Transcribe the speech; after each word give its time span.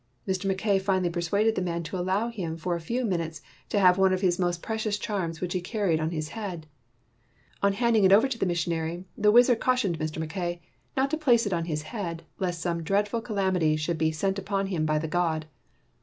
Mr. 0.27 0.45
Mackay 0.47 0.79
finally 0.79 1.11
persuaded 1.11 1.53
the 1.53 1.61
man 1.61 1.83
to 1.83 1.95
allow 1.95 2.29
him 2.29 2.57
for 2.57 2.73
a 2.73 2.79
few 2.81 3.01
160 3.01 3.39
TEACHING 3.39 3.53
MAKES 3.53 3.69
NEW 3.69 3.69
MEN 3.69 3.69
minutes 3.69 3.69
to 3.69 3.79
have 3.79 3.97
one 4.01 4.11
of 4.13 4.21
his 4.21 4.39
most 4.39 4.63
precious 4.63 4.97
charms 4.97 5.39
which 5.39 5.53
he 5.53 5.61
carried 5.61 5.99
on 5.99 6.09
his 6.09 6.29
head. 6.29 6.65
On 7.61 7.73
handing 7.73 8.03
it 8.03 8.11
over 8.11 8.27
to 8.27 8.39
the 8.39 8.47
missionary 8.47 9.05
the 9.15 9.31
wiz 9.31 9.47
ard 9.47 9.59
cautioned 9.59 9.99
Mr. 9.99 10.17
Mackay 10.17 10.59
not 10.97 11.11
to 11.11 11.17
place 11.17 11.45
it 11.45 11.53
on 11.53 11.65
his 11.65 11.83
head 11.83 12.23
lest 12.39 12.61
some 12.63 12.81
dreadful 12.81 13.21
calamity 13.21 13.75
should 13.75 13.99
be 13.99 14.11
sent 14.11 14.39
upon 14.39 14.65
him 14.73 14.87
by 14.87 14.97
the 14.97 15.07
god. 15.07 15.45